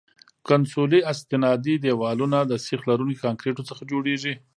[0.47, 4.33] کنسولي استنادي دیوالونه د سیخ لرونکي کانکریټو څخه جوړیږي